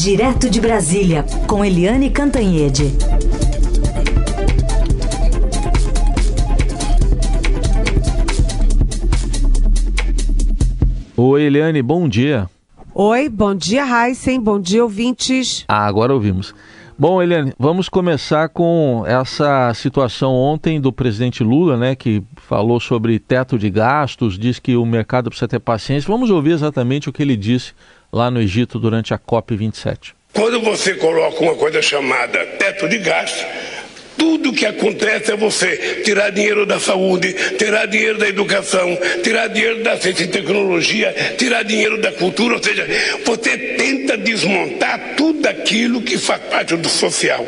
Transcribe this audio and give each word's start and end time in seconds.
Direto 0.00 0.48
de 0.48 0.60
Brasília, 0.60 1.24
com 1.48 1.64
Eliane 1.64 2.08
Cantanhede. 2.08 2.84
Oi, 11.16 11.42
Eliane, 11.42 11.82
bom 11.82 12.08
dia. 12.08 12.48
Oi, 12.94 13.28
bom 13.28 13.52
dia, 13.52 13.84
Heisen, 13.84 14.40
bom 14.40 14.60
dia, 14.60 14.84
ouvintes. 14.84 15.64
Ah, 15.66 15.84
agora 15.84 16.14
ouvimos. 16.14 16.54
Bom, 16.96 17.20
Eliane, 17.20 17.52
vamos 17.58 17.88
começar 17.88 18.48
com 18.50 19.02
essa 19.04 19.74
situação 19.74 20.32
ontem 20.32 20.80
do 20.80 20.92
presidente 20.92 21.42
Lula, 21.42 21.76
né, 21.76 21.96
que 21.96 22.22
falou 22.36 22.78
sobre 22.78 23.18
teto 23.18 23.58
de 23.58 23.68
gastos, 23.68 24.38
diz 24.38 24.60
que 24.60 24.76
o 24.76 24.86
mercado 24.86 25.28
precisa 25.28 25.48
ter 25.48 25.58
paciência. 25.58 26.06
Vamos 26.06 26.30
ouvir 26.30 26.52
exatamente 26.52 27.08
o 27.08 27.12
que 27.12 27.20
ele 27.20 27.36
disse 27.36 27.72
lá 28.12 28.30
no 28.30 28.40
Egito 28.40 28.78
durante 28.78 29.14
a 29.14 29.18
COP27. 29.18 30.12
Quando 30.32 30.60
você 30.60 30.94
coloca 30.94 31.42
uma 31.42 31.54
coisa 31.54 31.80
chamada 31.82 32.44
teto 32.58 32.88
de 32.88 32.98
gastos, 32.98 33.44
tudo 34.16 34.52
que 34.52 34.66
acontece 34.66 35.32
é 35.32 35.36
você 35.36 36.02
tirar 36.04 36.30
dinheiro 36.30 36.66
da 36.66 36.80
saúde, 36.80 37.32
tirar 37.56 37.86
dinheiro 37.86 38.18
da 38.18 38.28
educação, 38.28 38.98
tirar 39.22 39.48
dinheiro 39.48 39.82
da 39.82 39.96
ciência 39.96 40.24
e 40.24 40.28
tecnologia, 40.28 41.14
tirar 41.38 41.62
dinheiro 41.62 42.00
da 42.00 42.12
cultura, 42.12 42.56
ou 42.56 42.62
seja, 42.62 42.86
você 43.24 43.56
tenta 43.56 44.16
desmontar 44.16 45.14
tudo 45.16 45.46
aquilo 45.46 46.02
que 46.02 46.18
faz 46.18 46.42
parte 46.42 46.76
do 46.76 46.88
social 46.88 47.46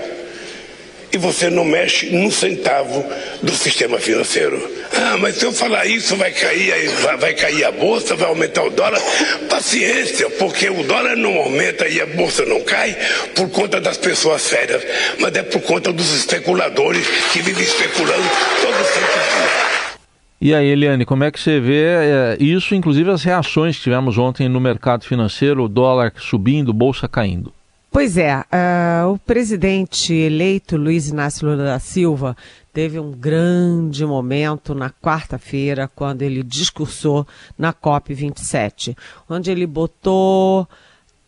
e 1.13 1.19
você 1.19 1.51
não 1.51 1.65
mexe 1.65 2.11
num 2.11 2.31
centavo 2.31 3.05
do 3.43 3.53
sistema 3.53 3.99
financeiro. 3.99 4.61
Ah, 4.97 5.17
mas 5.19 5.37
se 5.37 5.45
eu 5.45 5.53
falar 5.53 5.87
isso 5.87 6.17
vai 6.17 6.31
cair, 6.31 6.89
vai 7.19 7.35
cair 7.35 7.65
a 7.65 7.73
bolsa, 7.73 8.15
vai 8.15 8.29
aumentar 8.29 8.65
o 8.65 8.71
dólar. 8.71 9.01
Paciência, 9.49 10.29
porque 10.31 10.69
o 10.69 10.83
dólar 10.85 11.17
não 11.17 11.37
aumenta 11.37 11.89
e 11.89 12.01
a 12.01 12.07
bolsa 12.07 12.45
não 12.45 12.61
cai 12.63 12.97
por 13.35 13.49
conta 13.51 13.81
das 13.81 13.97
pessoas 13.97 14.43
sérias, 14.43 14.83
mas 15.19 15.35
é 15.35 15.43
por 15.43 15.61
conta 15.63 15.93
dos 15.93 16.15
especuladores 16.15 17.07
que 17.33 17.41
vivem 17.41 17.63
especulando 17.63 18.29
todo 18.61 18.85
santo 18.85 19.13
dia. 19.13 19.71
E 20.43 20.55
aí, 20.55 20.69
Eliane, 20.69 21.05
como 21.05 21.23
é 21.23 21.31
que 21.31 21.39
você 21.39 21.61
vê 21.61 21.85
é, 21.85 22.37
isso, 22.41 22.75
inclusive 22.75 23.11
as 23.11 23.23
reações 23.23 23.77
que 23.77 23.83
tivemos 23.83 24.17
ontem 24.17 24.49
no 24.49 24.59
mercado 24.59 25.05
financeiro, 25.05 25.65
o 25.65 25.69
dólar 25.69 26.15
subindo, 26.17 26.73
bolsa 26.73 27.07
caindo? 27.07 27.53
Pois 27.93 28.17
é, 28.17 28.37
uh, 28.37 29.11
o 29.13 29.19
presidente 29.19 30.15
eleito 30.15 30.77
Luiz 30.77 31.09
Inácio 31.09 31.49
Lula 31.49 31.65
da 31.65 31.81
Silva 31.81 32.37
teve 32.73 33.01
um 33.01 33.11
grande 33.11 34.07
momento 34.07 34.77
na 34.77 34.91
quarta-feira, 34.91 35.91
quando 35.93 36.23
ele 36.23 36.45
discursou 36.45 37.27
na 37.59 37.73
COP27, 37.73 38.97
onde 39.29 39.51
ele 39.51 39.67
botou 39.67 40.69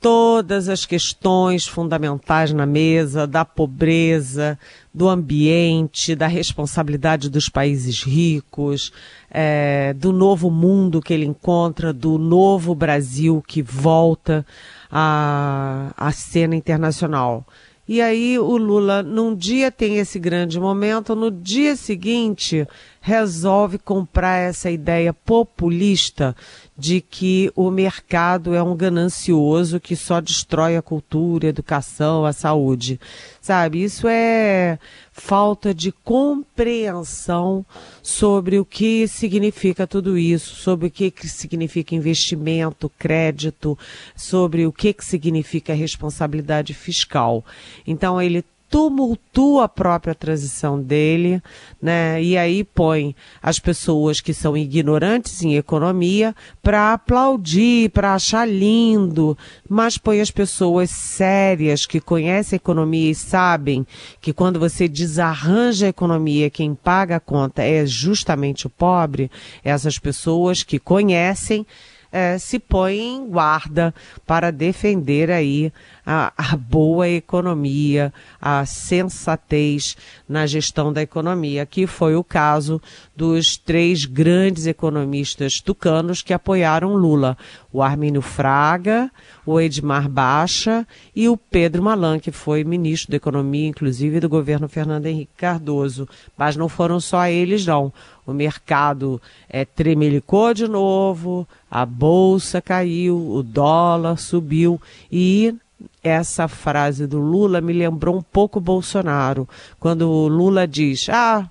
todas 0.00 0.68
as 0.68 0.86
questões 0.86 1.66
fundamentais 1.66 2.52
na 2.52 2.66
mesa 2.66 3.26
da 3.26 3.44
pobreza, 3.44 4.56
do 4.94 5.08
ambiente, 5.08 6.14
da 6.14 6.26
responsabilidade 6.26 7.28
dos 7.28 7.48
países 7.48 8.02
ricos, 8.02 8.92
é, 9.30 9.94
do 9.94 10.12
novo 10.12 10.50
mundo 10.50 11.00
que 11.00 11.12
ele 11.12 11.24
encontra, 11.24 11.92
do 11.92 12.18
novo 12.18 12.72
Brasil 12.74 13.42
que 13.46 13.62
volta 13.62 14.46
a, 14.92 15.90
a 15.96 16.12
cena 16.12 16.54
internacional. 16.54 17.46
E 17.88 18.00
aí 18.00 18.38
o 18.38 18.56
Lula, 18.56 19.02
num 19.02 19.34
dia 19.34 19.70
tem 19.70 19.98
esse 19.98 20.18
grande 20.18 20.60
momento, 20.60 21.16
no 21.16 21.30
dia 21.30 21.74
seguinte 21.74 22.66
resolve 23.00 23.78
comprar 23.78 24.36
essa 24.36 24.70
ideia 24.70 25.12
populista 25.12 26.36
de 26.78 27.00
que 27.00 27.50
o 27.56 27.68
mercado 27.70 28.54
é 28.54 28.62
um 28.62 28.76
ganancioso 28.76 29.80
que 29.80 29.96
só 29.96 30.20
destrói 30.20 30.76
a 30.76 30.82
cultura, 30.82 31.48
a 31.48 31.50
educação, 31.50 32.24
a 32.24 32.32
saúde. 32.32 33.00
Sabe, 33.42 33.82
isso 33.82 34.06
é 34.06 34.78
falta 35.10 35.74
de 35.74 35.90
compreensão 35.90 37.66
sobre 38.00 38.56
o 38.56 38.64
que 38.64 39.08
significa 39.08 39.84
tudo 39.84 40.16
isso, 40.16 40.54
sobre 40.54 40.86
o 40.86 40.90
que, 40.90 41.10
que 41.10 41.28
significa 41.28 41.96
investimento, 41.96 42.88
crédito, 42.96 43.76
sobre 44.14 44.64
o 44.64 44.72
que, 44.72 44.92
que 44.92 45.04
significa 45.04 45.74
responsabilidade 45.74 46.72
fiscal. 46.72 47.44
Então 47.84 48.22
ele 48.22 48.44
tumultua 48.72 49.64
a 49.64 49.68
própria 49.68 50.14
transição 50.14 50.80
dele, 50.80 51.42
né? 51.80 52.22
E 52.22 52.38
aí 52.38 52.64
põe 52.64 53.14
as 53.42 53.58
pessoas 53.58 54.18
que 54.18 54.32
são 54.32 54.56
ignorantes 54.56 55.42
em 55.42 55.56
economia 55.56 56.34
para 56.62 56.94
aplaudir, 56.94 57.90
para 57.90 58.14
achar 58.14 58.48
lindo, 58.48 59.36
mas 59.68 59.98
põe 59.98 60.22
as 60.22 60.30
pessoas 60.30 60.88
sérias 60.88 61.84
que 61.84 62.00
conhecem 62.00 62.56
a 62.56 62.62
economia 62.62 63.10
e 63.10 63.14
sabem 63.14 63.86
que 64.22 64.32
quando 64.32 64.58
você 64.58 64.88
desarranja 64.88 65.84
a 65.84 65.90
economia, 65.90 66.48
quem 66.48 66.74
paga 66.74 67.16
a 67.16 67.20
conta 67.20 67.62
é 67.62 67.84
justamente 67.84 68.66
o 68.66 68.70
pobre, 68.70 69.30
essas 69.62 69.98
pessoas 69.98 70.62
que 70.62 70.78
conhecem 70.78 71.66
é, 72.12 72.36
se 72.38 72.58
põe 72.58 72.98
em 72.98 73.26
guarda 73.26 73.94
para 74.26 74.52
defender 74.52 75.30
aí 75.30 75.72
a, 76.04 76.32
a, 76.36 76.56
boa 76.56 77.08
economia, 77.08 78.12
a 78.40 78.66
sensatez 78.66 79.96
na 80.28 80.46
gestão 80.46 80.92
da 80.92 81.00
economia, 81.00 81.64
que 81.64 81.86
foi 81.86 82.14
o 82.14 82.22
caso 82.22 82.80
dos 83.16 83.56
três 83.56 84.04
grandes 84.04 84.66
economistas 84.66 85.60
tucanos 85.60 86.20
que 86.20 86.34
apoiaram 86.34 86.94
Lula, 86.94 87.36
o 87.72 87.82
Armínio 87.82 88.20
Fraga, 88.20 89.10
o 89.46 89.58
Edmar 89.58 90.08
Baixa 90.08 90.86
e 91.16 91.28
o 91.28 91.36
Pedro 91.36 91.82
Malan, 91.82 92.18
que 92.18 92.30
foi 92.30 92.62
ministro 92.64 93.10
da 93.10 93.16
Economia, 93.16 93.68
inclusive 93.68 94.20
do 94.20 94.28
governo 94.28 94.68
Fernando 94.68 95.06
Henrique 95.06 95.32
Cardoso. 95.36 96.08
Mas 96.36 96.54
não 96.54 96.68
foram 96.68 97.00
só 97.00 97.26
eles, 97.26 97.64
não. 97.66 97.92
O 98.26 98.32
mercado 98.32 99.20
é, 99.48 99.64
tremelicou 99.64 100.52
de 100.52 100.68
novo, 100.68 101.48
a 101.70 101.86
bolsa 101.86 102.60
caiu, 102.60 103.16
o 103.16 103.42
dólar 103.42 104.16
subiu 104.18 104.80
e 105.10 105.54
essa 106.02 106.46
frase 106.46 107.06
do 107.06 107.18
Lula 107.18 107.60
me 107.60 107.72
lembrou 107.72 108.16
um 108.16 108.22
pouco 108.22 108.60
Bolsonaro, 108.60 109.48
quando 109.80 110.08
o 110.08 110.28
Lula 110.28 110.66
diz: 110.68 111.08
"Ah, 111.08 111.48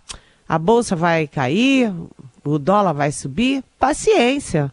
a 0.48 0.58
bolsa 0.58 0.96
vai 0.96 1.28
cair, 1.28 1.94
o 2.44 2.58
dólar 2.58 2.94
vai 2.94 3.12
subir, 3.12 3.64
paciência". 3.80 4.72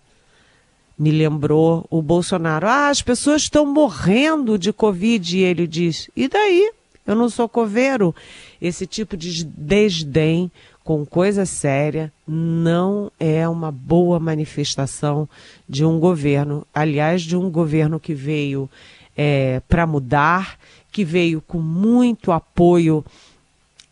Me 0.98 1.10
lembrou 1.10 1.86
o 1.88 2.02
Bolsonaro: 2.02 2.66
"Ah, 2.66 2.88
as 2.88 3.00
pessoas 3.00 3.42
estão 3.42 3.64
morrendo 3.64 4.58
de 4.58 4.72
covid", 4.72 5.36
e 5.36 5.42
ele 5.42 5.66
diz: 5.66 6.10
"E 6.16 6.28
daí? 6.28 6.72
Eu 7.06 7.14
não 7.14 7.30
sou 7.30 7.48
coveiro". 7.48 8.14
Esse 8.60 8.86
tipo 8.86 9.16
de 9.16 9.44
desdém 9.44 10.50
com 10.82 11.04
coisa 11.04 11.44
séria 11.44 12.10
não 12.26 13.12
é 13.20 13.46
uma 13.46 13.70
boa 13.70 14.18
manifestação 14.18 15.28
de 15.68 15.84
um 15.84 16.00
governo, 16.00 16.66
aliás, 16.74 17.22
de 17.22 17.36
um 17.36 17.50
governo 17.50 18.00
que 18.00 18.14
veio 18.14 18.68
é, 19.14 19.60
para 19.68 19.86
mudar, 19.86 20.58
que 20.90 21.04
veio 21.04 21.42
com 21.42 21.60
muito 21.60 22.32
apoio 22.32 23.04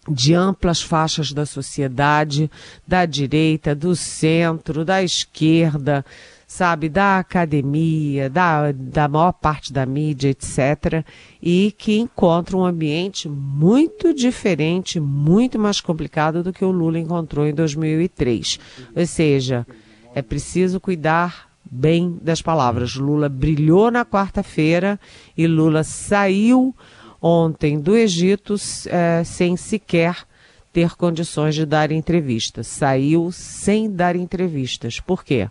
de 0.08 0.32
amplas 0.34 0.80
faixas 0.80 1.32
da 1.32 1.44
sociedade, 1.44 2.50
da 2.86 3.04
direita, 3.04 3.74
do 3.74 3.94
centro, 3.94 4.84
da 4.84 5.02
esquerda, 5.02 6.04
sabe, 6.46 6.88
da 6.88 7.18
academia, 7.18 8.30
da, 8.30 8.70
da 8.70 9.08
maior 9.08 9.32
parte 9.32 9.72
da 9.72 9.84
mídia, 9.84 10.28
etc., 10.28 11.04
e 11.42 11.74
que 11.76 11.98
encontra 11.98 12.56
um 12.56 12.64
ambiente 12.64 13.28
muito 13.28 14.14
diferente, 14.14 15.00
muito 15.00 15.58
mais 15.58 15.80
complicado 15.80 16.42
do 16.42 16.52
que 16.52 16.64
o 16.64 16.70
Lula 16.70 16.98
encontrou 16.98 17.46
em 17.46 17.52
2003. 17.52 18.60
Ou 18.94 19.06
seja, 19.06 19.66
é 20.14 20.22
preciso 20.22 20.78
cuidar 20.78 21.50
bem 21.68 22.16
das 22.22 22.40
palavras. 22.40 22.94
Lula 22.94 23.28
brilhou 23.28 23.90
na 23.90 24.04
quarta-feira 24.04 25.00
e 25.36 25.48
Lula 25.48 25.82
saiu 25.82 26.74
ontem 27.20 27.80
do 27.80 27.96
Egito 27.96 28.54
é, 28.86 29.24
sem 29.24 29.56
sequer 29.56 30.24
ter 30.72 30.94
condições 30.94 31.54
de 31.54 31.66
dar 31.66 31.90
entrevistas. 31.90 32.68
Saiu 32.68 33.32
sem 33.32 33.90
dar 33.90 34.14
entrevistas. 34.14 35.00
Por 35.00 35.24
quê? 35.24 35.48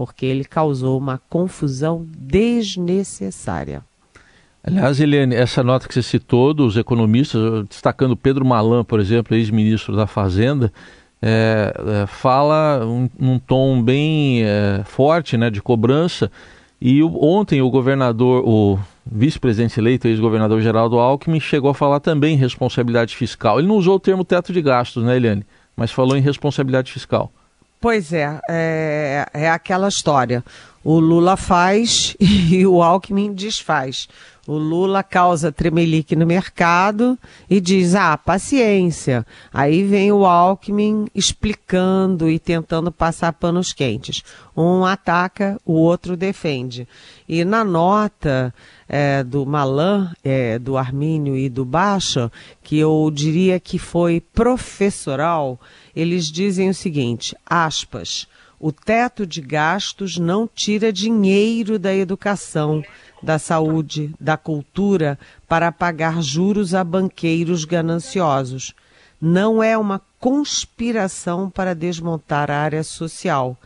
Porque 0.00 0.24
ele 0.24 0.46
causou 0.46 0.96
uma 0.96 1.20
confusão 1.28 2.06
desnecessária. 2.16 3.82
Aliás, 4.64 4.98
Eliane, 4.98 5.34
essa 5.34 5.62
nota 5.62 5.86
que 5.86 5.92
você 5.92 6.02
citou 6.02 6.54
dos 6.54 6.78
economistas, 6.78 7.66
destacando 7.68 8.16
Pedro 8.16 8.42
Malan, 8.42 8.82
por 8.82 8.98
exemplo, 8.98 9.36
ex-ministro 9.36 9.94
da 9.94 10.06
Fazenda, 10.06 10.72
é, 11.20 11.74
é, 11.76 12.06
fala 12.06 12.82
um, 12.86 13.10
num 13.18 13.38
tom 13.38 13.82
bem 13.82 14.42
é, 14.42 14.80
forte 14.86 15.36
né, 15.36 15.50
de 15.50 15.60
cobrança. 15.60 16.32
E 16.80 17.02
o, 17.02 17.22
ontem 17.22 17.60
o 17.60 17.68
governador, 17.68 18.42
o 18.48 18.78
vice-presidente 19.04 19.78
eleito, 19.78 20.08
ex-governador 20.08 20.62
Geraldo 20.62 20.98
Alckmin, 20.98 21.40
chegou 21.40 21.72
a 21.72 21.74
falar 21.74 22.00
também 22.00 22.36
em 22.36 22.38
responsabilidade 22.38 23.14
fiscal. 23.14 23.58
Ele 23.58 23.68
não 23.68 23.76
usou 23.76 23.96
o 23.96 24.00
termo 24.00 24.24
teto 24.24 24.50
de 24.50 24.62
gastos, 24.62 25.04
né, 25.04 25.16
Eliane? 25.16 25.44
Mas 25.76 25.92
falou 25.92 26.16
em 26.16 26.22
responsabilidade 26.22 26.90
fiscal. 26.90 27.30
Pois 27.80 28.12
é, 28.12 28.38
é, 28.50 29.26
é 29.32 29.50
aquela 29.50 29.88
história. 29.88 30.44
O 30.82 30.98
Lula 30.98 31.36
faz 31.36 32.16
e 32.20 32.66
o 32.66 32.82
Alckmin 32.82 33.34
desfaz. 33.34 34.08
O 34.46 34.56
Lula 34.56 35.02
causa 35.02 35.52
tremelique 35.52 36.16
no 36.16 36.26
mercado 36.26 37.18
e 37.48 37.60
diz: 37.60 37.94
ah, 37.94 38.16
paciência. 38.16 39.24
Aí 39.52 39.84
vem 39.84 40.10
o 40.10 40.24
Alckmin 40.24 41.06
explicando 41.14 42.28
e 42.28 42.38
tentando 42.38 42.90
passar 42.90 43.34
panos 43.34 43.72
quentes. 43.72 44.24
Um 44.56 44.84
ataca, 44.84 45.60
o 45.64 45.74
outro 45.74 46.16
defende. 46.16 46.88
E 47.28 47.44
na 47.44 47.62
nota 47.62 48.52
é, 48.88 49.22
do 49.22 49.44
Malan, 49.44 50.10
é, 50.24 50.58
do 50.58 50.76
Armínio 50.76 51.36
e 51.36 51.48
do 51.48 51.64
Baixa, 51.64 52.32
que 52.62 52.78
eu 52.78 53.10
diria 53.14 53.60
que 53.60 53.78
foi 53.78 54.20
professoral, 54.20 55.60
eles 55.94 56.26
dizem 56.26 56.70
o 56.70 56.74
seguinte: 56.74 57.36
aspas. 57.46 58.26
O 58.60 58.70
teto 58.70 59.26
de 59.26 59.40
gastos 59.40 60.18
não 60.18 60.46
tira 60.46 60.92
dinheiro 60.92 61.78
da 61.78 61.94
educação 61.94 62.84
da 63.22 63.38
saúde, 63.38 64.14
da 64.20 64.36
cultura, 64.36 65.18
para 65.48 65.72
pagar 65.72 66.22
juros 66.22 66.74
a 66.74 66.84
banqueiros 66.84 67.64
gananciosos. 67.64 68.74
Não 69.18 69.62
é 69.62 69.78
uma 69.78 70.00
conspiração 70.18 71.48
para 71.48 71.74
desmontar 71.74 72.50
a 72.50 72.58
área 72.58 72.84
social. 72.84 73.56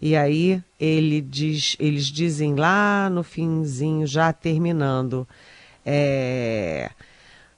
E 0.00 0.16
aí 0.16 0.60
ele 0.78 1.20
diz, 1.20 1.76
eles 1.78 2.06
dizem 2.06 2.56
lá 2.56 3.08
no 3.08 3.22
finzinho, 3.22 4.06
já 4.08 4.32
terminando, 4.32 5.26
é, 5.86 6.90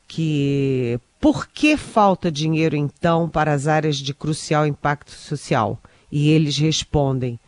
que 0.06 1.00
por 1.18 1.48
que 1.48 1.78
falta 1.78 2.30
dinheiro 2.30 2.76
então 2.76 3.26
para 3.26 3.54
as 3.54 3.66
áreas 3.66 3.96
de 3.96 4.12
crucial 4.12 4.66
impacto 4.66 5.12
social? 5.12 5.78
E 6.16 6.30
eles 6.30 6.56
respondem, 6.56 7.40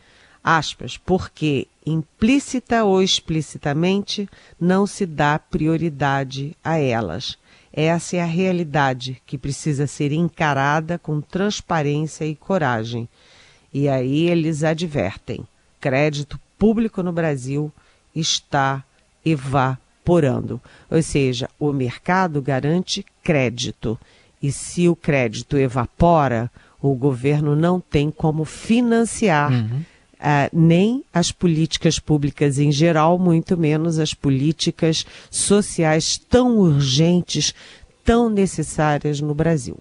aspas, 0.43 0.97
porque 0.97 1.69
implícita 1.85 2.83
ou 2.83 3.01
explicitamente, 3.01 4.27
não 4.59 4.85
se 4.85 5.05
dá 5.05 5.39
prioridade 5.39 6.53
a 6.61 6.77
elas. 6.77 7.37
Essa 7.71 8.17
é 8.17 8.21
a 8.21 8.25
realidade 8.25 9.21
que 9.25 9.37
precisa 9.37 9.87
ser 9.87 10.11
encarada 10.11 10.99
com 10.99 11.21
transparência 11.21 12.25
e 12.25 12.35
coragem. 12.35 13.07
E 13.73 13.87
aí 13.87 14.27
eles 14.27 14.65
advertem: 14.65 15.47
crédito 15.79 16.37
público 16.59 17.01
no 17.01 17.13
Brasil 17.13 17.71
está 18.13 18.83
evaporando. 19.25 20.59
Ou 20.91 21.01
seja, 21.01 21.49
o 21.57 21.71
mercado 21.71 22.41
garante 22.41 23.05
crédito. 23.23 23.97
E 24.43 24.51
se 24.51 24.89
o 24.89 24.95
crédito 24.95 25.57
evapora, 25.57 26.51
o 26.81 26.93
governo 26.93 27.55
não 27.55 27.79
tem 27.79 28.11
como 28.11 28.45
financiar. 28.45 29.51
Uhum 29.51 29.81
Uh, 30.17 30.49
nem 30.51 31.03
as 31.13 31.31
políticas 31.31 31.99
públicas 31.99 32.57
em 32.57 32.71
geral, 32.71 33.19
muito 33.19 33.55
menos 33.55 33.99
as 33.99 34.15
políticas 34.15 35.05
sociais 35.29 36.17
tão 36.17 36.57
urgentes, 36.57 37.53
tão 38.03 38.27
necessárias 38.27 39.21
no 39.21 39.35
Brasil. 39.35 39.77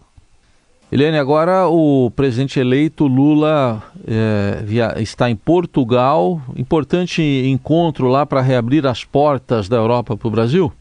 Helene, 0.92 1.16
agora 1.16 1.66
o 1.66 2.10
presidente 2.10 2.60
eleito 2.60 3.06
Lula 3.06 3.82
é, 4.06 4.62
via, 4.62 4.94
está 4.98 5.28
em 5.28 5.34
Portugal. 5.34 6.40
Importante 6.54 7.22
encontro 7.22 8.06
lá 8.06 8.26
para 8.26 8.42
reabrir 8.42 8.86
as 8.86 9.04
portas 9.04 9.70
da 9.70 9.76
Europa 9.76 10.16
para 10.18 10.28
o 10.28 10.30
Brasil? 10.30 10.72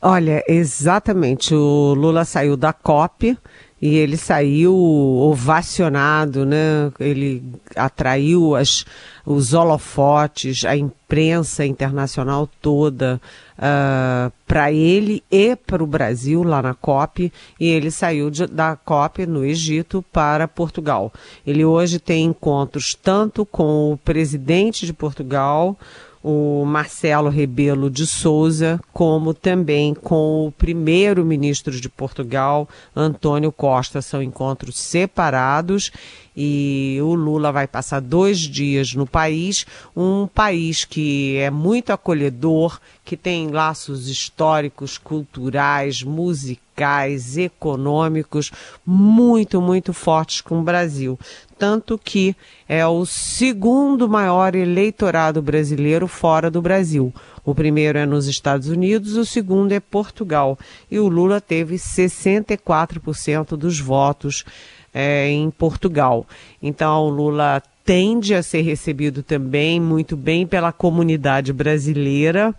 Olha, 0.00 0.42
exatamente. 0.48 1.52
O 1.52 1.94
Lula 1.94 2.24
saiu 2.24 2.56
da 2.56 2.72
COP 2.72 3.36
e 3.80 3.96
ele 3.96 4.16
saiu 4.16 4.74
ovacionado, 4.74 6.44
né? 6.44 6.90
Ele 6.98 7.42
atraiu 7.76 8.56
as, 8.56 8.84
os 9.24 9.54
holofotes, 9.54 10.64
a 10.64 10.76
imprensa 10.76 11.64
internacional 11.64 12.48
toda 12.60 13.20
uh, 13.56 13.58
ah, 13.58 14.32
para 14.46 14.72
ele 14.72 15.22
e 15.30 15.54
para 15.54 15.82
o 15.82 15.86
Brasil 15.86 16.42
lá 16.42 16.60
na 16.60 16.74
COP. 16.74 17.32
E 17.60 17.68
ele 17.68 17.90
saiu 17.92 18.30
de, 18.30 18.46
da 18.48 18.74
COP 18.74 19.26
no 19.26 19.44
Egito 19.44 20.04
para 20.12 20.48
Portugal. 20.48 21.12
Ele 21.46 21.64
hoje 21.64 22.00
tem 22.00 22.24
encontros 22.24 22.96
tanto 23.00 23.46
com 23.46 23.92
o 23.92 23.96
presidente 23.96 24.86
de 24.86 24.92
Portugal, 24.92 25.78
o 26.22 26.64
Marcelo 26.64 27.28
Rebelo 27.28 27.90
de 27.90 28.06
Souza, 28.06 28.80
como 28.92 29.32
também 29.32 29.94
com 29.94 30.46
o 30.46 30.52
primeiro-ministro 30.52 31.78
de 31.80 31.88
Portugal, 31.88 32.68
Antônio 32.94 33.52
Costa. 33.52 34.02
São 34.02 34.22
encontros 34.22 34.78
separados 34.78 35.90
e 36.40 37.00
o 37.02 37.14
Lula 37.14 37.50
vai 37.50 37.66
passar 37.66 38.00
dois 38.00 38.38
dias 38.38 38.94
no 38.94 39.04
país, 39.04 39.66
um 39.96 40.24
país 40.28 40.84
que 40.84 41.36
é 41.36 41.50
muito 41.50 41.92
acolhedor, 41.92 42.78
que 43.04 43.16
tem 43.16 43.48
laços 43.48 44.08
históricos, 44.08 44.96
culturais, 44.98 46.04
musicais, 46.04 47.36
econômicos 47.36 48.52
muito, 48.86 49.60
muito 49.60 49.92
fortes 49.92 50.40
com 50.40 50.60
o 50.60 50.62
Brasil 50.62 51.18
tanto 51.58 51.98
que 51.98 52.36
é 52.68 52.86
o 52.86 53.04
segundo 53.04 54.08
maior 54.08 54.54
eleitorado 54.54 55.42
brasileiro 55.42 56.06
fora 56.06 56.50
do 56.50 56.62
Brasil. 56.62 57.12
O 57.44 57.54
primeiro 57.54 57.98
é 57.98 58.06
nos 58.06 58.28
Estados 58.28 58.68
Unidos, 58.68 59.16
o 59.16 59.24
segundo 59.24 59.72
é 59.72 59.80
Portugal. 59.80 60.56
E 60.90 60.98
o 60.98 61.08
Lula 61.08 61.40
teve 61.40 61.74
64% 61.76 63.56
dos 63.56 63.80
votos 63.80 64.44
é, 64.92 65.28
em 65.28 65.50
Portugal. 65.50 66.26
Então, 66.62 67.08
Lula 67.08 67.62
tende 67.84 68.34
a 68.34 68.42
ser 68.42 68.62
recebido 68.62 69.22
também 69.22 69.80
muito 69.80 70.16
bem 70.16 70.46
pela 70.46 70.72
comunidade 70.72 71.52
brasileira. 71.52 72.54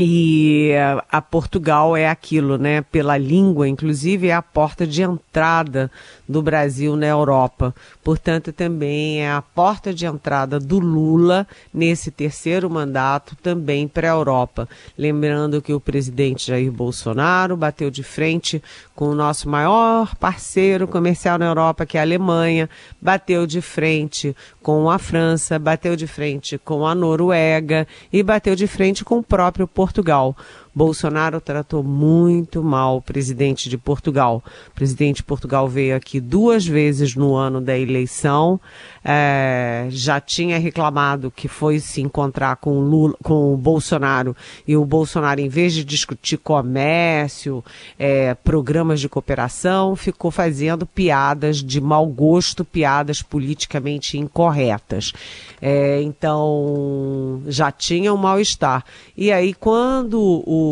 E 0.00 0.70
a 1.10 1.20
Portugal 1.20 1.96
é 1.96 2.08
aquilo, 2.08 2.56
né? 2.56 2.82
Pela 2.82 3.18
língua, 3.18 3.66
inclusive, 3.66 4.28
é 4.28 4.32
a 4.32 4.40
porta 4.40 4.86
de 4.86 5.02
entrada 5.02 5.90
do 6.28 6.40
Brasil 6.40 6.94
na 6.94 7.06
Europa. 7.06 7.74
Portanto, 8.04 8.52
também 8.52 9.22
é 9.22 9.32
a 9.32 9.42
porta 9.42 9.92
de 9.92 10.06
entrada 10.06 10.60
do 10.60 10.78
Lula 10.78 11.48
nesse 11.74 12.12
terceiro 12.12 12.70
mandato 12.70 13.34
também 13.42 13.88
para 13.88 14.06
a 14.06 14.14
Europa. 14.14 14.68
Lembrando 14.96 15.60
que 15.60 15.72
o 15.72 15.80
presidente 15.80 16.46
Jair 16.46 16.70
Bolsonaro 16.70 17.56
bateu 17.56 17.90
de 17.90 18.04
frente 18.04 18.62
com 18.94 19.06
o 19.06 19.14
nosso 19.16 19.48
maior 19.48 20.14
parceiro 20.14 20.86
comercial 20.86 21.38
na 21.38 21.46
Europa, 21.46 21.84
que 21.84 21.96
é 21.96 22.00
a 22.00 22.04
Alemanha, 22.04 22.70
bateu 23.02 23.48
de 23.48 23.60
frente 23.60 24.34
com 24.62 24.88
a 24.88 24.98
França, 24.98 25.58
bateu 25.58 25.96
de 25.96 26.06
frente 26.06 26.56
com 26.56 26.86
a 26.86 26.94
Noruega 26.94 27.86
e 28.12 28.22
bateu 28.22 28.54
de 28.54 28.68
frente 28.68 29.04
com 29.04 29.18
o 29.18 29.22
próprio 29.22 29.66
Portugal. 29.66 29.87
Portugal. 29.88 30.36
Bolsonaro 30.78 31.40
tratou 31.40 31.82
muito 31.82 32.62
mal 32.62 32.98
o 32.98 33.02
presidente 33.02 33.68
de 33.68 33.76
Portugal. 33.76 34.44
O 34.68 34.70
presidente 34.70 35.16
de 35.16 35.22
Portugal 35.24 35.68
veio 35.68 35.96
aqui 35.96 36.20
duas 36.20 36.64
vezes 36.64 37.16
no 37.16 37.34
ano 37.34 37.60
da 37.60 37.76
eleição, 37.76 38.60
é, 39.04 39.88
já 39.90 40.20
tinha 40.20 40.56
reclamado 40.56 41.32
que 41.32 41.48
foi 41.48 41.80
se 41.80 42.00
encontrar 42.00 42.56
com 42.56 42.78
o, 42.78 42.80
Lula, 42.80 43.16
com 43.24 43.52
o 43.52 43.56
Bolsonaro 43.56 44.36
e 44.68 44.76
o 44.76 44.84
Bolsonaro, 44.84 45.40
em 45.40 45.48
vez 45.48 45.72
de 45.72 45.84
discutir 45.84 46.36
comércio, 46.36 47.64
é, 47.98 48.34
programas 48.34 49.00
de 49.00 49.08
cooperação, 49.08 49.96
ficou 49.96 50.30
fazendo 50.30 50.86
piadas 50.86 51.56
de 51.56 51.80
mau 51.80 52.06
gosto, 52.06 52.64
piadas 52.64 53.20
politicamente 53.20 54.16
incorretas. 54.16 55.12
É, 55.60 56.00
então, 56.02 57.42
já 57.48 57.72
tinha 57.72 58.14
um 58.14 58.16
mal-estar. 58.16 58.84
E 59.16 59.32
aí, 59.32 59.52
quando 59.52 60.44
o 60.46 60.67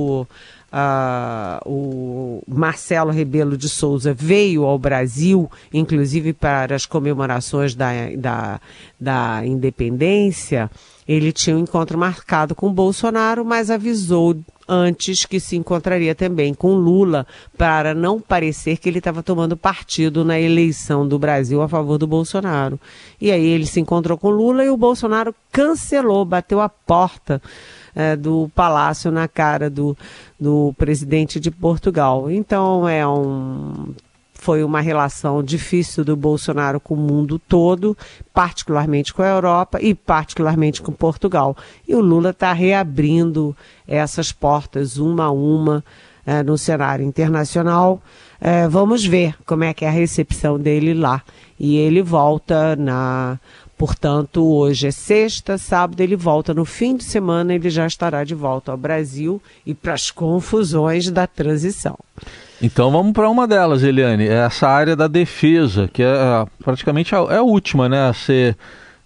Uh, 0.73 1.63
o 1.65 2.43
Marcelo 2.47 3.11
Rebelo 3.11 3.57
de 3.57 3.69
Souza 3.69 4.13
veio 4.13 4.65
ao 4.65 4.79
Brasil, 4.79 5.51
inclusive 5.73 6.33
para 6.33 6.75
as 6.75 6.85
comemorações 6.85 7.75
da, 7.75 7.93
da, 8.19 8.61
da 9.01 9.47
independência, 9.47 10.71
ele 11.07 11.33
tinha 11.33 11.57
um 11.57 11.61
encontro 11.61 11.97
marcado 11.97 12.55
com 12.55 12.73
Bolsonaro, 12.73 13.45
mas 13.45 13.71
avisou 13.71 14.37
antes 14.69 15.25
que 15.25 15.39
se 15.39 15.57
encontraria 15.57 16.15
também 16.15 16.53
com 16.53 16.75
Lula 16.75 17.27
para 17.57 17.95
não 17.95 18.21
parecer 18.21 18.79
que 18.79 18.89
ele 18.89 18.99
estava 18.99 19.23
tomando 19.23 19.57
partido 19.57 20.25
na 20.25 20.41
eleição 20.41 21.07
do 21.07 21.19
Brasil 21.19 21.63
a 21.63 21.69
favor 21.69 21.99
do 21.99 22.07
Bolsonaro. 22.07 22.79
E 23.21 23.31
aí 23.31 23.47
ele 23.47 23.67
se 23.67 23.79
encontrou 23.79 24.19
com 24.19 24.29
Lula 24.29 24.65
e 24.65 24.69
o 24.69 24.77
Bolsonaro 24.77 25.35
cancelou, 25.53 26.25
bateu 26.25 26.61
a 26.61 26.69
porta 26.69 27.41
é, 27.97 28.15
do 28.15 28.51
palácio 28.55 29.11
na 29.11 29.27
cara 29.27 29.71
do, 29.71 29.97
do 30.39 30.75
presidente 30.77 31.41
de 31.41 31.51
Portugal. 31.51 32.31
Então 32.31 32.87
é 32.87 33.09
um 33.09 33.95
foi 34.35 34.63
uma 34.63 34.81
relação 34.81 35.43
difícil 35.43 36.05
do 36.05 36.15
Bolsonaro 36.15 36.79
com 36.79 36.95
o 36.95 36.97
mundo 36.97 37.39
todo, 37.39 37.97
particularmente 38.33 39.13
com 39.13 39.23
a 39.23 39.29
Europa 39.29 39.81
e 39.81 39.95
particularmente 39.95 40.83
com 40.83 40.93
Portugal. 40.93 41.57
E 41.89 41.97
o 41.97 42.01
Lula 42.01 42.31
está 42.31 42.53
reabrindo 42.53 43.57
essas 43.89 44.31
portas 44.31 44.99
uma 44.99 45.25
a 45.25 45.31
uma 45.33 45.83
é, 46.25 46.43
no 46.43 46.59
cenário 46.59 47.05
internacional. 47.05 48.01
É, 48.41 48.69
vamos 48.69 49.05
ver 49.05 49.35
como 49.47 49.65
é 49.65 49.73
que 49.73 49.85
é 49.85 49.89
a 49.89 49.91
recepção 49.93 50.59
dele 50.59 50.93
lá. 50.93 51.23
E 51.59 51.79
ele 51.79 52.03
volta 52.03 52.77
na 52.77 53.41
Portanto, 53.77 54.43
hoje 54.43 54.87
é 54.87 54.91
sexta, 54.91 55.59
sábado 55.59 56.01
ele 56.01 56.17
volta. 56.17 56.55
No 56.55 56.65
fim 56.65 56.97
de 56.97 57.05
semana 57.05 57.55
ele 57.55 57.69
já 57.69 57.87
estará 57.87 58.25
de 58.25 58.35
volta 58.35 58.73
ao 58.73 58.79
Brasil 58.79 59.41
e 59.67 59.75
para 59.75 59.93
as 59.93 60.11
confusões 60.11 61.11
da 61.11 61.27
transição. 61.27 61.99
Então 62.61 62.91
vamos 62.91 63.13
para 63.13 63.29
uma 63.29 63.47
delas, 63.47 63.83
Eliane, 63.83 64.27
é 64.27 64.47
essa 64.47 64.67
área 64.67 64.97
da 64.97 65.07
defesa, 65.07 65.91
que 65.93 66.03
é 66.03 66.47
praticamente 66.65 67.15
a, 67.15 67.19
é 67.19 67.37
a 67.37 67.43
última 67.43 67.87
né, 67.87 68.09
a 68.09 68.15
ser 68.15 68.57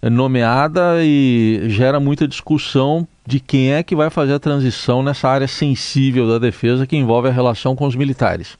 nomeada 0.01 1.03
e 1.03 1.63
gera 1.67 1.99
muita 1.99 2.27
discussão 2.27 3.05
de 3.25 3.39
quem 3.39 3.73
é 3.73 3.83
que 3.83 3.95
vai 3.95 4.09
fazer 4.09 4.33
a 4.33 4.39
transição 4.39 5.03
nessa 5.03 5.27
área 5.27 5.47
sensível 5.47 6.27
da 6.27 6.39
defesa 6.39 6.87
que 6.87 6.95
envolve 6.95 7.27
a 7.27 7.31
relação 7.31 7.75
com 7.75 7.85
os 7.85 7.95
militares. 7.95 8.57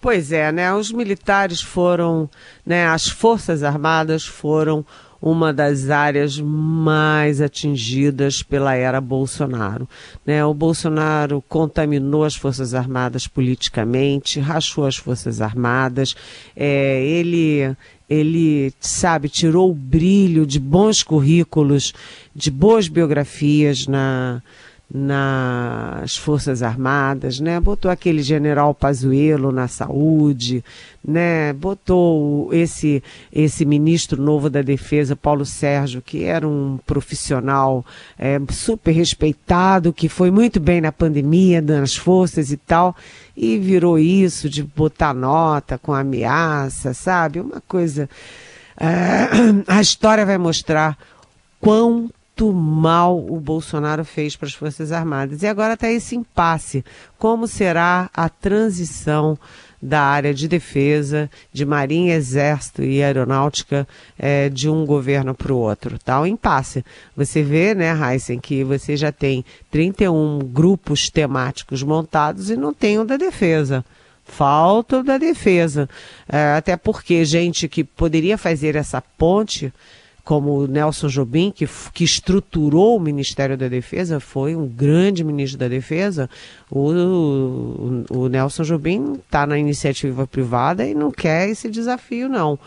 Pois 0.00 0.30
é, 0.30 0.52
né? 0.52 0.72
Os 0.74 0.92
militares 0.92 1.62
foram, 1.62 2.28
né? 2.64 2.86
As 2.86 3.08
forças 3.08 3.62
armadas 3.62 4.26
foram 4.26 4.84
uma 5.26 5.54
das 5.54 5.88
áreas 5.88 6.38
mais 6.38 7.40
atingidas 7.40 8.42
pela 8.42 8.74
era 8.74 9.00
Bolsonaro. 9.00 9.88
Né? 10.26 10.44
O 10.44 10.52
Bolsonaro 10.52 11.42
contaminou 11.48 12.24
as 12.24 12.36
Forças 12.36 12.74
Armadas 12.74 13.26
politicamente, 13.26 14.38
rachou 14.38 14.84
as 14.84 14.96
Forças 14.96 15.40
Armadas, 15.40 16.14
é, 16.54 17.02
ele 17.02 17.74
ele, 18.06 18.70
sabe, 18.78 19.30
tirou 19.30 19.70
o 19.70 19.74
brilho 19.74 20.44
de 20.44 20.60
bons 20.60 21.02
currículos, 21.02 21.94
de 22.36 22.50
boas 22.50 22.86
biografias 22.86 23.86
na, 23.86 24.42
nas 24.92 26.16
Forças 26.16 26.62
Armadas, 26.62 27.40
né? 27.40 27.58
Botou 27.58 27.90
aquele 27.90 28.22
general 28.22 28.74
Pazuello 28.74 29.50
na 29.50 29.66
saúde, 29.66 30.62
né? 31.04 31.52
Botou 31.52 32.52
esse 32.52 33.02
esse 33.32 33.64
ministro 33.64 34.20
novo 34.20 34.50
da 34.50 34.62
Defesa, 34.62 35.16
Paulo 35.16 35.44
Sérgio, 35.44 36.02
que 36.02 36.24
era 36.24 36.46
um 36.46 36.78
profissional 36.86 37.84
é, 38.18 38.38
super 38.50 38.92
respeitado, 38.92 39.92
que 39.92 40.08
foi 40.08 40.30
muito 40.30 40.60
bem 40.60 40.80
na 40.80 40.92
pandemia, 40.92 41.60
nas 41.60 41.96
forças 41.96 42.52
e 42.52 42.56
tal, 42.56 42.94
e 43.36 43.58
virou 43.58 43.98
isso 43.98 44.48
de 44.48 44.62
botar 44.62 45.14
nota 45.14 45.78
com 45.78 45.92
ameaça, 45.92 46.94
sabe? 46.94 47.40
Uma 47.40 47.60
coisa. 47.66 48.08
É, 48.78 49.28
a 49.66 49.80
história 49.80 50.26
vai 50.26 50.38
mostrar 50.38 50.96
quão 51.60 52.10
quanto 52.34 52.52
mal 52.52 53.16
o 53.16 53.38
Bolsonaro 53.38 54.04
fez 54.04 54.34
para 54.34 54.48
as 54.48 54.54
Forças 54.54 54.90
Armadas. 54.90 55.42
E 55.42 55.46
agora 55.46 55.74
está 55.74 55.90
esse 55.90 56.16
impasse. 56.16 56.84
Como 57.16 57.46
será 57.46 58.10
a 58.12 58.28
transição 58.28 59.38
da 59.80 60.00
área 60.00 60.34
de 60.34 60.48
defesa, 60.48 61.30
de 61.52 61.64
Marinha, 61.64 62.14
Exército 62.14 62.82
e 62.82 63.02
Aeronáutica 63.02 63.86
é, 64.18 64.48
de 64.48 64.68
um 64.68 64.84
governo 64.84 65.34
para 65.34 65.52
o 65.52 65.58
outro? 65.58 65.98
Tá 65.98 66.20
um 66.20 66.26
impasse. 66.26 66.84
Você 67.16 67.42
vê, 67.42 67.74
né, 67.74 67.92
Heisen, 67.92 68.40
que 68.40 68.64
você 68.64 68.96
já 68.96 69.12
tem 69.12 69.44
31 69.70 70.40
grupos 70.52 71.08
temáticos 71.08 71.82
montados 71.82 72.50
e 72.50 72.56
não 72.56 72.74
tem 72.74 72.98
o 72.98 73.04
da 73.04 73.16
defesa 73.16 73.84
falta 74.26 75.02
da 75.02 75.18
defesa. 75.18 75.86
É, 76.26 76.54
até 76.56 76.78
porque 76.78 77.26
gente 77.26 77.68
que 77.68 77.84
poderia 77.84 78.38
fazer 78.38 78.74
essa 78.74 79.02
ponte 79.02 79.70
como 80.24 80.58
o 80.58 80.66
Nelson 80.66 81.08
Jobim, 81.08 81.50
que, 81.50 81.68
que 81.92 82.02
estruturou 82.02 82.96
o 82.96 83.00
Ministério 83.00 83.58
da 83.58 83.68
Defesa, 83.68 84.18
foi 84.18 84.56
um 84.56 84.66
grande 84.66 85.22
ministro 85.22 85.58
da 85.58 85.68
Defesa, 85.68 86.30
o, 86.70 86.90
o, 86.90 88.04
o 88.08 88.28
Nelson 88.28 88.62
Jobim 88.62 89.12
está 89.14 89.46
na 89.46 89.58
iniciativa 89.58 90.26
privada 90.26 90.86
e 90.86 90.94
não 90.94 91.10
quer 91.10 91.48
esse 91.50 91.68
desafio, 91.68 92.28
não. 92.28 92.58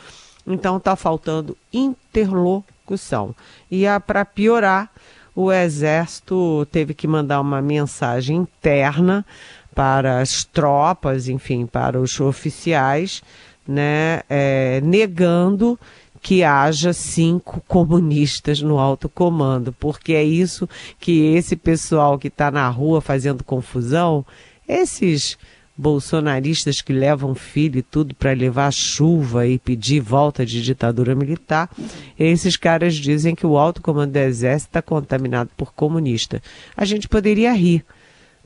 Então 0.45 0.77
está 0.77 0.95
faltando 0.95 1.57
interlocução. 1.73 3.35
E 3.69 3.85
para 4.05 4.23
piorar, 4.23 4.91
o 5.35 5.51
Exército 5.51 6.65
teve 6.71 6.93
que 6.93 7.07
mandar 7.07 7.41
uma 7.41 7.61
mensagem 7.61 8.37
interna 8.37 9.25
para 9.73 10.19
as 10.19 10.43
tropas, 10.43 11.27
enfim, 11.27 11.65
para 11.65 11.99
os 11.99 12.19
oficiais, 12.19 13.21
né, 13.67 14.21
é, 14.29 14.79
negando 14.81 15.77
que 16.21 16.43
haja 16.43 16.93
cinco 16.93 17.61
comunistas 17.67 18.61
no 18.61 18.79
alto 18.79 19.07
comando, 19.07 19.73
porque 19.73 20.13
é 20.13 20.23
isso 20.23 20.67
que 20.99 21.35
esse 21.35 21.55
pessoal 21.55 22.17
que 22.17 22.27
está 22.27 22.51
na 22.51 22.67
rua 22.69 23.01
fazendo 23.01 23.43
confusão, 23.43 24.25
esses 24.67 25.37
bolsonaristas 25.77 26.81
que 26.81 26.91
levam 26.91 27.35
filho 27.35 27.77
e 27.77 27.83
tudo 27.83 28.15
para 28.15 28.33
levar 28.33 28.73
chuva 28.73 29.45
e 29.45 29.59
pedir 29.59 29.99
volta 29.99 30.43
de 30.43 30.61
ditadura 30.61 31.13
militar, 31.13 31.69
esses 32.17 32.57
caras 32.57 32.95
dizem 32.95 33.35
que 33.35 33.45
o 33.45 33.57
alto 33.57 33.81
comando 33.81 34.13
do 34.13 34.17
exército 34.17 34.69
está 34.69 34.81
contaminado 34.81 35.51
por 35.55 35.73
comunista. 35.73 36.41
A 36.75 36.83
gente 36.83 37.07
poderia 37.07 37.53
rir 37.53 37.85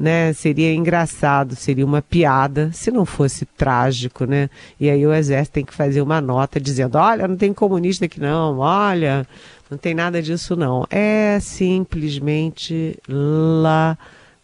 né? 0.02 0.34
Seria 0.34 0.74
engraçado, 0.74 1.56
seria 1.56 1.86
uma 1.86 2.02
piada, 2.02 2.72
se 2.74 2.90
não 2.90 3.06
fosse 3.06 3.46
trágico, 3.46 4.26
né? 4.26 4.50
E 4.80 4.90
aí 4.90 5.06
o 5.06 5.14
exército 5.14 5.54
tem 5.54 5.64
que 5.64 5.74
fazer 5.74 6.02
uma 6.02 6.20
nota 6.20 6.60
dizendo: 6.60 6.98
olha, 6.98 7.28
não 7.28 7.38
tem 7.38 7.54
comunista 7.54 8.06
aqui 8.06 8.20
não, 8.20 8.58
olha, 8.58 9.28
não 9.70 9.78
tem 9.78 9.94
nada 9.94 10.22
disso 10.22 10.56
não. 10.56 10.86
É 10.90 11.40
simplesmente 11.40 12.98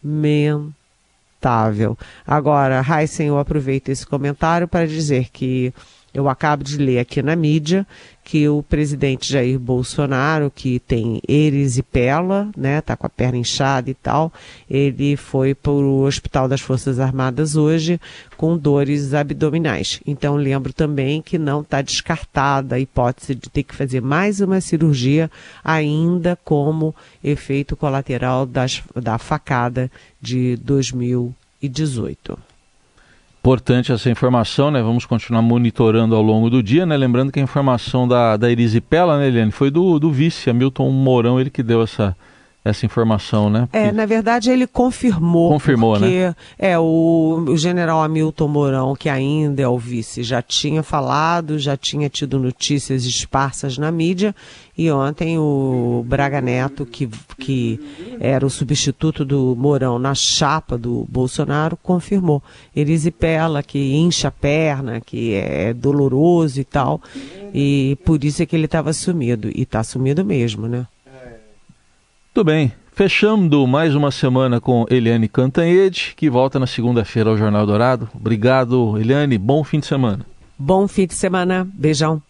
lamentável. 0.03 1.97
Agora, 2.25 2.85
Heisen, 2.87 3.27
eu 3.27 3.39
aproveito 3.39 3.89
esse 3.89 4.05
comentário 4.05 4.67
para 4.67 4.85
dizer 4.85 5.29
que 5.33 5.73
eu 6.17 6.27
acabo 6.27 6.63
de 6.63 6.77
ler 6.77 6.97
aqui 6.97 7.21
na 7.21 7.35
mídia 7.35 7.85
que 8.23 8.49
o 8.49 8.63
presidente 8.63 9.31
Jair 9.31 9.59
Bolsonaro, 9.59 10.51
que 10.53 10.79
tem 10.79 11.21
erisipela, 11.27 12.49
né, 12.57 12.81
tá 12.81 12.97
com 12.97 13.05
a 13.05 13.09
perna 13.09 13.37
inchada 13.37 13.91
e 13.91 13.93
tal, 13.93 14.33
ele 14.67 15.15
foi 15.15 15.53
para 15.53 15.71
o 15.71 16.01
Hospital 16.01 16.47
das 16.47 16.59
Forças 16.59 16.99
Armadas 16.99 17.55
hoje 17.55 18.01
com 18.35 18.57
dores 18.57 19.13
abdominais. 19.13 20.01
Então 20.07 20.35
lembro 20.35 20.73
também 20.73 21.21
que 21.21 21.37
não 21.37 21.61
está 21.61 21.83
descartada 21.83 22.75
a 22.75 22.79
hipótese 22.79 23.35
de 23.35 23.47
ter 23.47 23.61
que 23.61 23.75
fazer 23.75 24.01
mais 24.01 24.41
uma 24.41 24.59
cirurgia 24.59 25.29
ainda 25.63 26.35
como 26.43 26.95
efeito 27.23 27.77
colateral 27.77 28.47
das, 28.47 28.81
da 28.95 29.19
facada 29.19 29.91
de 30.19 30.57
2018. 30.57 32.56
Importante 33.47 33.93
essa 33.93 34.09
informação, 34.09 34.69
né? 34.69 34.81
Vamos 34.81 35.05
continuar 35.05 35.41
monitorando 35.41 36.13
ao 36.13 36.21
longo 36.21 36.49
do 36.49 36.61
dia, 36.61 36.85
né? 36.85 36.97
Lembrando 36.97 37.31
que 37.31 37.39
a 37.39 37.41
informação 37.41 38.05
da, 38.05 38.35
da 38.35 38.51
Erisipela, 38.51 39.17
né, 39.17 39.29
Eliane, 39.29 39.53
foi 39.53 39.71
do, 39.71 39.97
do 39.97 40.11
vice, 40.11 40.49
Hamilton 40.49 40.91
Mourão, 40.91 41.39
ele 41.39 41.49
que 41.49 41.63
deu 41.63 41.81
essa, 41.81 42.13
essa 42.69 42.85
informação, 42.85 43.49
né? 43.49 43.67
É, 43.71 43.91
na 43.91 44.05
verdade 44.05 44.49
ele 44.49 44.67
confirmou. 44.67 45.51
Confirmou, 45.51 45.93
porque, 45.93 46.07
né? 46.07 46.35
É, 46.57 46.77
o, 46.77 47.45
o 47.47 47.57
general 47.57 48.01
Hamilton 48.03 48.47
Mourão, 48.47 48.95
que 48.95 49.09
ainda 49.09 49.61
é 49.61 49.67
o 49.67 49.77
vice, 49.77 50.23
já 50.23 50.41
tinha 50.41 50.83
falado, 50.83 51.57
já 51.57 51.75
tinha 51.75 52.09
tido 52.09 52.39
notícias 52.39 53.05
esparsas 53.05 53.77
na 53.77 53.91
mídia, 53.91 54.35
e 54.77 54.91
ontem 54.91 55.39
o 55.39 56.05
Braga 56.07 56.39
Neto, 56.39 56.85
que, 56.85 57.09
que 57.39 57.79
era 58.19 58.45
o 58.45 58.49
substituto 58.49 59.25
do 59.25 59.55
Mourão 59.57 59.97
na 59.97 60.13
chapa 60.13 60.77
do 60.77 61.05
Bolsonaro, 61.09 61.77
confirmou. 61.81 62.43
Erisipela, 62.75 63.63
que 63.63 63.95
incha 63.95 64.27
a 64.27 64.31
perna, 64.31 65.01
que 65.01 65.33
é 65.33 65.73
doloroso 65.73 66.59
e 66.59 66.63
tal, 66.63 67.01
e 67.53 67.97
por 68.05 68.23
isso 68.23 68.43
é 68.43 68.45
que 68.45 68.55
ele 68.55 68.65
estava 68.65 68.93
sumido, 68.93 69.49
e 69.53 69.63
está 69.63 69.83
sumido 69.83 70.23
mesmo, 70.23 70.67
né? 70.67 70.85
Muito 72.37 72.45
bem. 72.45 72.71
Fechando 72.93 73.65
mais 73.65 73.95
uma 73.95 74.11
semana 74.11 74.61
com 74.61 74.85
Eliane 74.91 75.27
Cantanhede, 75.27 76.13
que 76.15 76.29
volta 76.29 76.59
na 76.59 76.67
segunda-feira 76.67 77.31
ao 77.31 77.35
Jornal 77.35 77.65
Dourado. 77.65 78.07
Obrigado, 78.13 78.95
Eliane. 78.95 79.39
Bom 79.39 79.63
fim 79.63 79.79
de 79.79 79.87
semana. 79.87 80.23
Bom 80.55 80.87
fim 80.87 81.07
de 81.07 81.15
semana. 81.15 81.67
Beijão. 81.73 82.21